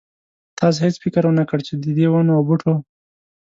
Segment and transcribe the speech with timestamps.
[0.59, 2.73] تاسې هېڅ فکر ونه کړ چې ددې ونو او بوټو.